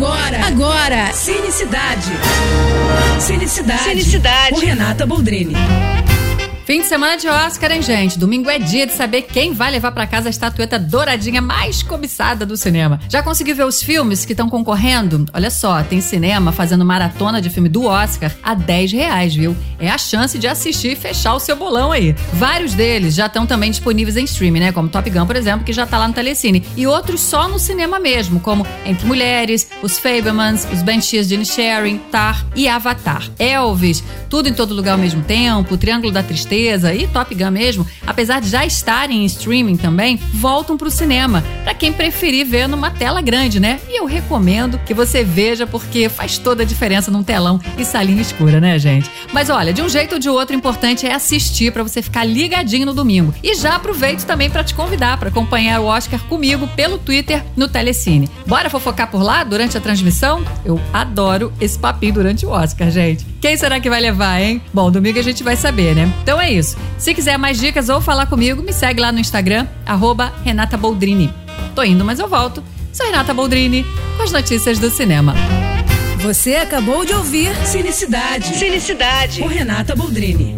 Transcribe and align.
Agora, 0.00 0.46
agora, 0.46 1.12
Cinicidade. 1.12 2.10
Cinicidade. 3.20 3.82
Cinicidade. 3.82 4.54
Com 4.54 4.60
Renata 4.60 5.04
Boldrini. 5.04 5.54
Fim 6.64 6.82
de 6.82 6.86
semana 6.86 7.16
de 7.16 7.26
Oscar, 7.26 7.72
hein, 7.72 7.82
gente? 7.82 8.16
Domingo 8.16 8.48
é 8.48 8.56
dia 8.56 8.86
de 8.86 8.92
saber 8.92 9.22
quem 9.22 9.52
vai 9.52 9.72
levar 9.72 9.90
para 9.90 10.06
casa 10.06 10.28
a 10.28 10.30
estatueta 10.30 10.78
douradinha 10.78 11.42
mais 11.42 11.82
cobiçada 11.82 12.46
do 12.46 12.56
cinema. 12.56 13.00
Já 13.08 13.24
conseguiu 13.24 13.56
ver 13.56 13.64
os 13.64 13.82
filmes 13.82 14.24
que 14.24 14.34
estão 14.34 14.48
concorrendo? 14.48 15.24
Olha 15.32 15.50
só, 15.50 15.82
tem 15.82 16.00
cinema 16.00 16.52
fazendo 16.52 16.84
maratona 16.84 17.40
de 17.40 17.50
filme 17.50 17.68
do 17.68 17.86
Oscar 17.86 18.30
a 18.40 18.54
10 18.54 18.92
reais, 18.92 19.34
viu? 19.34 19.56
É 19.80 19.90
a 19.90 19.98
chance 19.98 20.38
de 20.38 20.46
assistir 20.46 20.92
e 20.92 20.96
fechar 20.96 21.34
o 21.34 21.40
seu 21.40 21.56
bolão 21.56 21.90
aí. 21.90 22.14
Vários 22.34 22.72
deles 22.74 23.16
já 23.16 23.26
estão 23.26 23.46
também 23.46 23.72
disponíveis 23.72 24.16
em 24.16 24.24
streaming, 24.24 24.60
né? 24.60 24.70
Como 24.72 24.88
Top 24.88 25.10
Gun, 25.10 25.26
por 25.26 25.34
exemplo, 25.34 25.64
que 25.64 25.72
já 25.72 25.86
tá 25.86 25.98
lá 25.98 26.06
no 26.06 26.14
Telecine. 26.14 26.64
E 26.76 26.86
outros 26.86 27.20
só 27.20 27.48
no 27.48 27.58
cinema 27.58 27.98
mesmo, 27.98 28.38
como 28.38 28.64
Entre 28.86 29.04
Mulheres, 29.06 29.66
Os 29.82 29.98
Fablemans, 29.98 30.68
Os 30.72 30.82
Banshees 30.82 31.26
de 31.26 31.44
Sharing, 31.44 31.98
Tar 32.12 32.46
e 32.54 32.68
Avatar. 32.68 33.28
Elvis, 33.40 34.04
Tudo 34.28 34.48
em 34.48 34.52
Todo 34.52 34.72
Lugar 34.72 34.92
ao 34.92 34.98
Mesmo 34.98 35.22
Tempo, 35.22 35.76
Triângulo 35.76 36.12
da 36.12 36.22
Tristeza, 36.22 36.49
e 36.54 37.06
Top 37.12 37.34
Gun 37.34 37.50
mesmo, 37.50 37.86
apesar 38.06 38.40
de 38.40 38.48
já 38.48 38.64
estarem 38.64 39.22
em 39.22 39.24
streaming 39.26 39.76
também, 39.76 40.16
voltam 40.34 40.76
para 40.76 40.88
o 40.88 40.90
cinema, 40.90 41.44
para 41.64 41.74
quem 41.74 41.92
preferir 41.92 42.46
ver 42.46 42.68
numa 42.68 42.90
tela 42.90 43.20
grande, 43.20 43.60
né? 43.60 43.80
E 43.88 44.00
eu 44.00 44.04
recomendo 44.04 44.78
que 44.84 44.94
você 44.94 45.22
veja 45.22 45.66
porque 45.66 46.08
faz 46.08 46.38
toda 46.38 46.62
a 46.62 46.66
diferença 46.66 47.10
num 47.10 47.22
telão 47.22 47.60
e 47.78 47.84
salinha 47.84 48.22
escura, 48.22 48.60
né, 48.60 48.78
gente? 48.78 49.10
Mas 49.32 49.50
olha, 49.50 49.72
de 49.72 49.82
um 49.82 49.88
jeito 49.88 50.14
ou 50.14 50.18
de 50.18 50.28
outro, 50.28 50.54
o 50.54 50.58
importante 50.58 51.06
é 51.06 51.14
assistir 51.14 51.72
para 51.72 51.82
você 51.82 52.02
ficar 52.02 52.24
ligadinho 52.24 52.86
no 52.86 52.94
domingo. 52.94 53.34
E 53.42 53.54
já 53.54 53.76
aproveito 53.76 54.24
também 54.24 54.50
para 54.50 54.64
te 54.64 54.74
convidar 54.74 55.18
para 55.18 55.28
acompanhar 55.28 55.80
o 55.80 55.86
Oscar 55.86 56.20
comigo 56.24 56.66
pelo 56.68 56.98
Twitter 56.98 57.44
no 57.56 57.68
Telecine. 57.68 58.28
Bora 58.46 58.70
fofocar 58.70 59.10
por 59.10 59.22
lá 59.22 59.44
durante 59.44 59.76
a 59.76 59.80
transmissão? 59.80 60.44
Eu 60.64 60.80
adoro 60.92 61.52
esse 61.60 61.78
papinho 61.78 62.14
durante 62.14 62.46
o 62.46 62.50
Oscar, 62.50 62.90
gente. 62.90 63.26
Quem 63.40 63.56
será 63.56 63.80
que 63.80 63.88
vai 63.88 64.00
levar, 64.00 64.40
hein? 64.40 64.60
Bom, 64.72 64.90
domingo 64.90 65.18
a 65.18 65.22
gente 65.22 65.42
vai 65.42 65.56
saber, 65.56 65.94
né? 65.94 66.12
Então 66.22 66.39
é 66.50 66.54
isso. 66.54 66.76
Se 66.98 67.14
quiser 67.14 67.38
mais 67.38 67.58
dicas 67.58 67.88
ou 67.88 68.00
falar 68.00 68.26
comigo, 68.26 68.62
me 68.62 68.72
segue 68.72 69.00
lá 69.00 69.12
no 69.12 69.20
Instagram, 69.20 69.66
arroba 69.86 70.32
Renata 70.44 70.76
Boldrini. 70.76 71.32
Tô 71.74 71.82
indo, 71.82 72.04
mas 72.04 72.18
eu 72.18 72.28
volto. 72.28 72.62
Sou 72.92 73.06
Renata 73.06 73.32
Boldrini, 73.32 73.86
com 74.16 74.22
as 74.24 74.32
notícias 74.32 74.78
do 74.78 74.90
cinema. 74.90 75.34
Você 76.20 76.56
acabou 76.56 77.04
de 77.04 77.14
ouvir 77.14 77.54
Cinicidade. 77.66 78.56
Cinicidade. 78.56 79.40
Com 79.40 79.46
Renata 79.46 79.94
Boldrini. 79.94 80.56